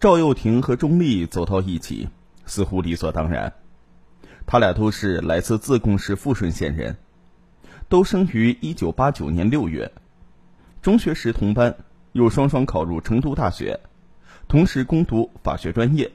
[0.00, 2.08] 赵又廷和钟丽走到一起，
[2.46, 3.52] 似乎理所当然。
[4.46, 6.96] 他俩都是来自自贡市富顺县人，
[7.90, 9.92] 都生于一九八九年六月，
[10.80, 11.76] 中学时同班，
[12.12, 13.78] 又双双考入成都大学，
[14.48, 16.10] 同时攻读法学专业。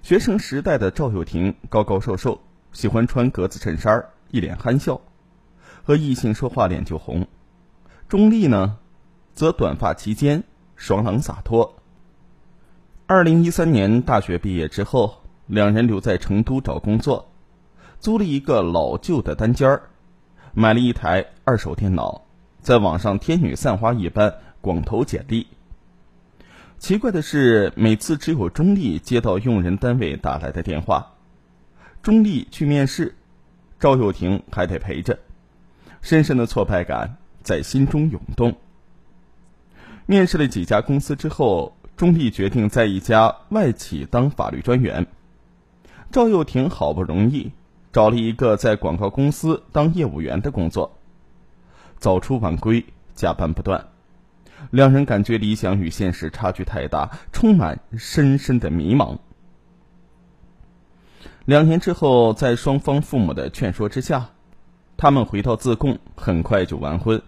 [0.00, 2.40] 学生时代的赵又廷高高瘦瘦，
[2.72, 4.98] 喜欢穿格子衬衫，一脸憨笑，
[5.82, 7.28] 和异性说话脸就红。
[8.08, 8.78] 钟丽呢，
[9.34, 10.42] 则短发齐肩，
[10.74, 11.74] 爽朗洒脱。
[13.10, 17.32] 二零一三年大学毕业之后，两人留在成都找工作，
[17.98, 19.82] 租了一个老旧的单间儿，
[20.52, 22.26] 买了一台二手电脑，
[22.60, 25.46] 在网上天女散花一般广投简历。
[26.78, 31.14] 奇怪的是，每次只有钟丽接到用人单位打来的电话，
[32.02, 33.16] 钟丽去面试，
[33.80, 35.18] 赵又廷还得陪着，
[36.02, 38.54] 深深的挫败感在心中涌动。
[40.04, 41.77] 面试了几家公司之后。
[41.98, 45.04] 钟丽决定在一家外企当法律专员。
[46.12, 47.50] 赵又廷好不容易
[47.92, 50.96] 找了一个在广告公司当业务员的工作，
[51.98, 52.86] 早出晚归，
[53.16, 53.84] 加班不断，
[54.70, 59.18] 两人感觉理想与现实差距太大，充满深深的迷茫。
[61.46, 64.30] 两年之后，在双方父母的劝说之下，
[64.96, 67.20] 他们回到自贡，很快就完婚，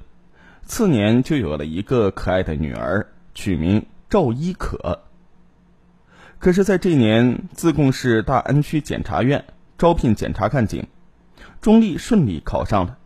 [0.63, 3.85] 次年就有了一个可爱的女儿，取名。
[4.11, 5.05] 赵一可。
[6.41, 9.45] 可是，在这年，自贡市大安区检察院
[9.79, 10.89] 招聘检察干警，
[11.61, 12.99] 钟丽顺利考上了，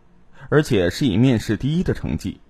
[0.49, 2.41] 而且是以面试第一的成绩。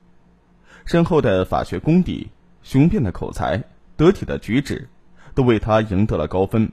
[0.86, 2.30] 深厚的法学功底、
[2.64, 3.62] 雄辩的口才、
[3.98, 4.88] 得体的举止，
[5.34, 6.72] 都为他赢得了高分。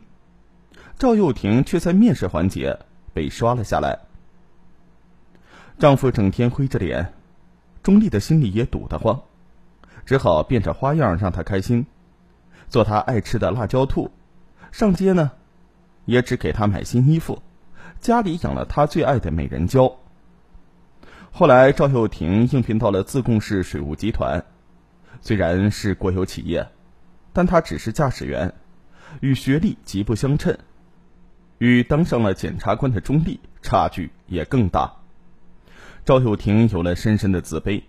[1.00, 2.78] 赵又廷却在面试环节
[3.12, 3.98] 被刷了下来。
[5.80, 7.12] 丈夫整天灰着脸，
[7.82, 9.20] 钟丽的心里也堵得慌。
[10.04, 11.86] 只好变着花样让他开心，
[12.68, 14.10] 做他爱吃的辣椒兔，
[14.70, 15.32] 上街呢，
[16.04, 17.42] 也只给他买新衣服，
[18.00, 19.96] 家里养了他最爱的美人蕉。
[21.30, 24.44] 后来赵又廷应聘到了自贡市水务集团，
[25.20, 26.68] 虽然是国有企业，
[27.32, 28.52] 但他只是驾驶员，
[29.20, 30.58] 与学历极不相称，
[31.58, 34.92] 与当上了检察官的钟丽差距也更大。
[36.04, 37.82] 赵又廷有了深深的自卑。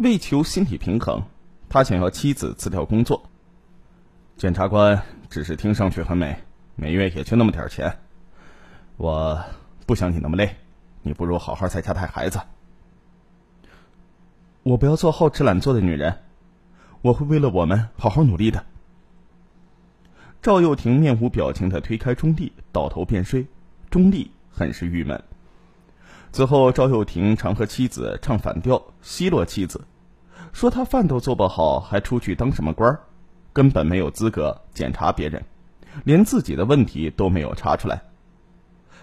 [0.00, 1.22] 为求心理平衡，
[1.68, 3.22] 他想要妻子辞掉工作。
[4.38, 6.34] 检察官只是听上去很美，
[6.74, 7.98] 每月也就那么点钱。
[8.96, 9.38] 我
[9.84, 10.56] 不想你那么累，
[11.02, 12.40] 你不如好好在家带孩子。
[14.62, 16.18] 我不要做好吃懒做的女人，
[17.02, 18.64] 我会为了我们好好努力的。
[20.40, 23.46] 赵又廷面无表情的推开钟丽，倒头便睡。
[23.90, 25.22] 钟丽很是郁闷。
[26.32, 29.84] 此后，赵又廷常和妻子唱反调，奚落妻子，
[30.52, 33.00] 说他饭都做不好，还出去当什么官儿，
[33.52, 35.44] 根本没有资格检查别人，
[36.04, 38.00] 连自己的问题都没有查出来。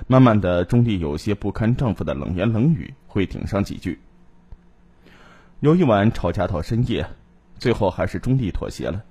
[0.08, 4.00] 慢慢的，钟丽有些不堪丈夫的冷言冷语，会顶上几句。
[5.60, 7.06] 有一晚吵架到深夜，
[7.60, 9.04] 最后还是钟丽妥协了。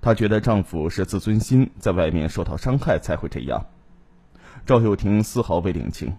[0.00, 3.66] 她觉得丈夫是自尊心在外面受到伤害才会这样。
[4.64, 6.14] 赵又廷丝毫未领情。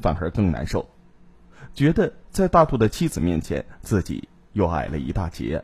[0.00, 0.88] 反而更难受，
[1.74, 5.62] 觉得在大度的妻子面前，自己又矮了一大截。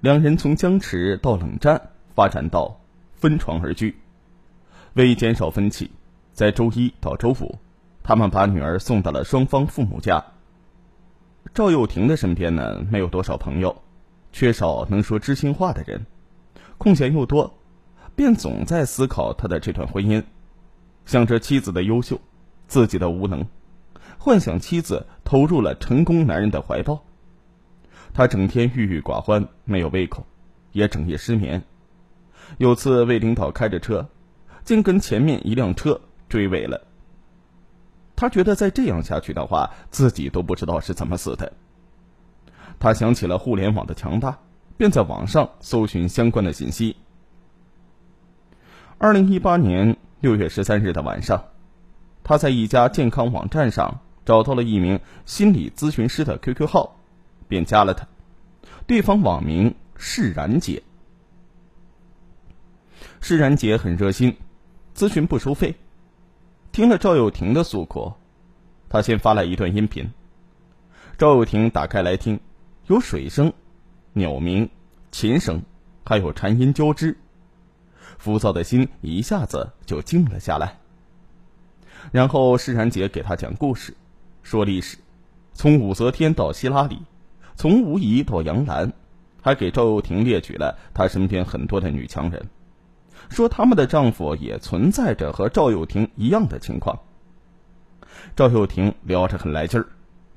[0.00, 1.80] 两人从僵持到冷战，
[2.14, 2.80] 发展到
[3.14, 3.96] 分床而居。
[4.94, 5.90] 为减少分歧，
[6.32, 7.58] 在周一到周五，
[8.02, 10.22] 他们把女儿送到了双方父母家。
[11.54, 13.74] 赵又廷的身边呢，没有多少朋友，
[14.32, 16.04] 缺少能说知心话的人，
[16.78, 17.58] 空闲又多，
[18.14, 20.22] 便总在思考他的这段婚姻，
[21.06, 22.20] 想着妻子的优秀，
[22.72, 23.46] 自己的无能。
[24.18, 27.04] 幻想妻子投入了成功男人的怀抱，
[28.14, 30.24] 他整天郁郁寡欢，没有胃口，
[30.72, 31.62] 也整夜失眠。
[32.56, 34.08] 有次魏领导开着车，
[34.64, 36.00] 竟跟前面一辆车
[36.30, 36.80] 追尾了。
[38.16, 41.52] 他觉得再这样下去的话，自己都不知道是怎么死的。
[42.80, 44.38] 他想起了互联网的强大，
[44.78, 46.96] 便在网上搜寻相关的信息。
[48.96, 51.44] 二零一八年六月十三日的晚上，
[52.24, 54.00] 他在一家健康网站上。
[54.24, 56.96] 找到了一名心理咨询师的 QQ 号，
[57.48, 58.06] 便加了他。
[58.86, 60.80] 对方网名释然姐。
[63.20, 64.36] 释然姐很热心，
[64.94, 65.74] 咨询不收费。
[66.70, 68.12] 听了赵又廷的诉苦，
[68.88, 70.08] 他先发来一段音频。
[71.18, 72.38] 赵又廷打开来听，
[72.86, 73.52] 有水声、
[74.12, 74.70] 鸟鸣、
[75.10, 75.62] 琴声，
[76.04, 77.16] 还有蝉音交织。
[78.18, 80.81] 浮躁的心一下子就静了下来。
[82.10, 83.94] 然后释然姐给他讲故事。
[84.42, 84.98] 说历史，
[85.54, 86.98] 从武则天到希拉里，
[87.54, 88.92] 从吴仪到杨澜，
[89.40, 92.44] 还给赵又廷列举了他身边很多的女强人，
[93.28, 96.98] 说他们的丈夫也存在着和赵又廷一样的情况。
[98.34, 99.86] 赵又廷聊着很来劲儿，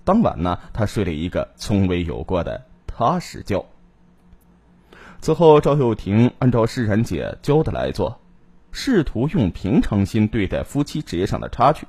[0.04, 3.66] 当晚呢，他睡了一个从未有过的踏实觉。
[5.20, 8.20] 此后，赵又廷按照释然姐教的来做，
[8.77, 11.88] 试图用平常心对待夫妻职业上的差距。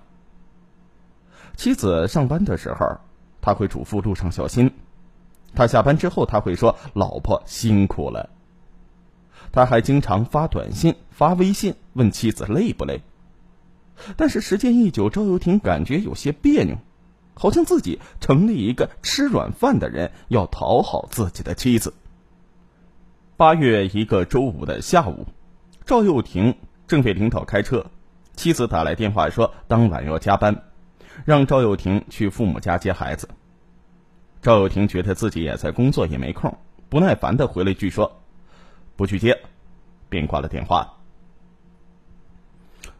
[1.57, 3.01] 妻子上班的时候，
[3.41, 4.69] 他会嘱咐路上小心；
[5.53, 8.31] 他下班之后，他会说：“老婆辛苦了。”
[9.51, 13.03] 他还经常发短信、发微信问妻子累不累。
[14.17, 16.79] 但是时间一久，赵又廷感觉有些别扭，
[17.35, 21.93] 好像自己成了一个吃软饭的人，要讨好自己的妻子。
[23.37, 25.27] 八月一个周五的下午，
[25.85, 26.55] 赵又廷
[26.87, 27.87] 正为领导开车，
[28.35, 30.63] 妻子打来电话说当晚要加班。
[31.25, 33.29] 让赵又廷去父母家接孩子。
[34.43, 36.59] 赵又廷觉得自己也在工作，也没空，
[36.91, 38.21] 不耐烦的回了一句说
[38.97, 39.41] ：“不去接。”
[40.11, 40.99] 便挂了电话。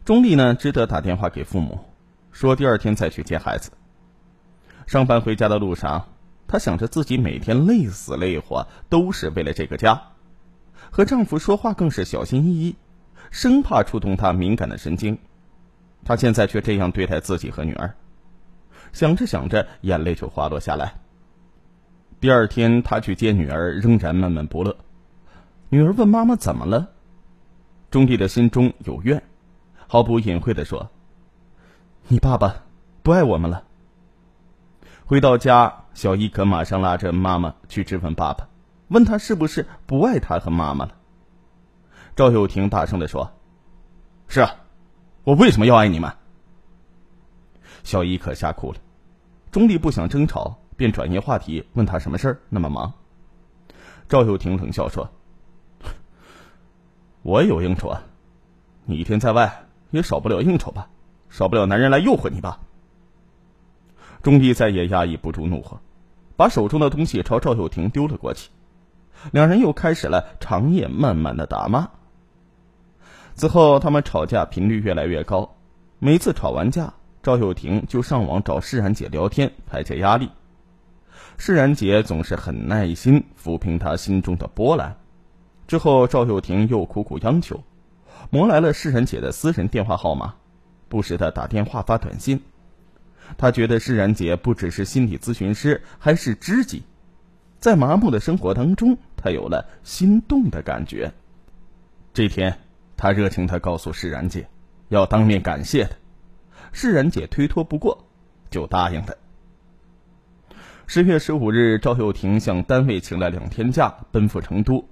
[0.03, 1.79] 钟丽呢，只得打电话给父母，
[2.31, 3.71] 说第二天再去接孩子。
[4.87, 6.07] 上班回家的路上，
[6.47, 10.01] 她想着自己每天累死累活都是为了这个家，
[10.89, 12.75] 和丈夫说话更是小心翼翼，
[13.31, 15.17] 生怕触动他敏感的神经。
[16.03, 17.93] 她现在却这样对待自己和女儿。
[18.93, 20.95] 想着想着，眼泪就滑落下来。
[22.19, 24.75] 第二天，他去接女儿，仍然闷闷不乐。
[25.69, 26.87] 女儿问妈妈怎么了，
[27.91, 29.21] 钟丽的心中有怨，
[29.87, 30.89] 毫不隐晦的说
[32.07, 32.63] ：“你爸爸
[33.03, 33.65] 不爱我们了。”
[35.05, 38.47] 回到家，小伊可马上拉着妈妈去质问爸爸，
[38.87, 40.96] 问他是不是不爱他和妈妈了。
[42.17, 43.31] 赵又廷大声的说
[44.27, 44.55] ：“是啊，
[45.23, 46.11] 我为什么要爱你们？”
[47.85, 48.79] 小伊可吓哭了。
[49.51, 52.91] 钟丽不想争吵，便转移话题，问他什么事儿那么忙。
[54.09, 55.07] 赵又廷冷笑说
[57.21, 58.01] ：“我也有应酬啊，
[58.85, 60.89] 你一天在外也少不了应酬吧，
[61.29, 62.59] 少不了男人来诱惑你吧。”
[64.23, 65.79] 钟丽再也压抑不住怒火，
[66.35, 68.49] 把手中的东西朝赵又廷丢了过去，
[69.31, 71.87] 两人又开始了长夜漫漫的打骂。
[73.37, 75.47] 此后，他们吵架频率越来越高，
[75.99, 76.91] 每次吵完架。
[77.21, 80.27] 赵又廷就上网找释然姐聊天排解压力，
[81.37, 84.97] 释然姐总是很耐心抚平他心中的波澜。
[85.67, 87.61] 之后，赵又廷又苦苦央求，
[88.31, 90.33] 磨来了释然姐的私人电话号码，
[90.89, 92.41] 不时的打电话发短信。
[93.37, 96.81] 他觉得释然姐不只是心理咨询师，还是知己。
[97.59, 101.11] 在麻木的生活当中，他有了心动的感觉。
[102.13, 102.57] 这天，
[102.97, 104.49] 他热情的告诉释然姐，
[104.89, 105.95] 要当面感谢她。
[106.73, 108.05] 释然姐推脱不过，
[108.49, 109.15] 就答应了。
[110.87, 114.83] 十月十五日，赵又廷向单位请了两天假，奔赴成都。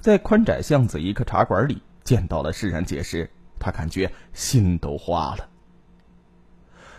[0.00, 5.48] 在宽窄巷子一个茶馆里见到了释然姐时，他感觉心都化了。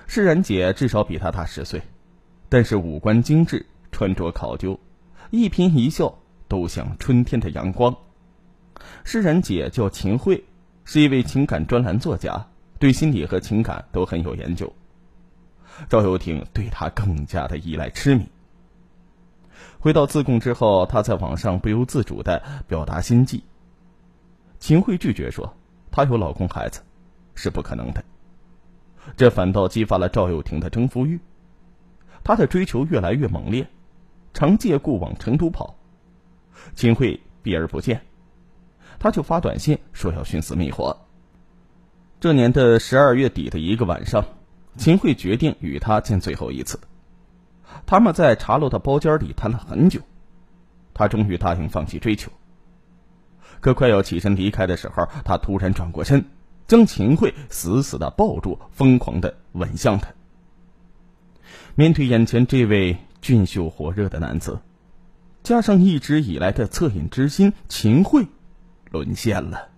[0.08, 1.82] 释然姐至少比他大十岁，
[2.50, 4.80] 但是五官精致，穿着考究，
[5.30, 6.18] 一颦一笑
[6.48, 7.96] 都像春天的阳光。
[9.04, 10.44] 释然姐叫秦慧，
[10.86, 12.48] 是一位情感专栏作家。
[12.80, 14.72] 对心理和情感都很有研究，
[15.90, 18.24] 赵又廷对她更加的依赖痴迷。
[19.80, 23.44] 回到自贡之后，他在网上不由自主的表达心迹。
[24.60, 25.52] 秦慧拒绝说，
[25.90, 26.82] 她有老公孩子，
[27.34, 28.04] 是不可能的。
[29.16, 31.20] 这反倒激发了赵又廷的征服欲，
[32.24, 33.66] 他的追求越来越猛烈，
[34.34, 35.76] 常借故往成都跑。
[36.76, 38.02] 秦慧避而不见，
[39.00, 40.98] 他就发短信说要寻死觅活。
[42.20, 44.26] 这年的十二月底的一个晚上，
[44.76, 46.80] 秦慧决定与他见最后一次。
[47.86, 50.02] 他们在茶楼的包间里谈了很久，
[50.94, 52.32] 他终于答应放弃追求。
[53.60, 56.26] 可快要起身离开的时候，他突然转过身，
[56.68, 60.10] 将秦慧死死的抱住，疯狂的吻向她。
[61.76, 64.60] 面对眼前这位俊秀火热的男子，
[65.44, 68.28] 加上一直以来的恻隐之心，秦慧
[68.92, 69.77] 沦陷了。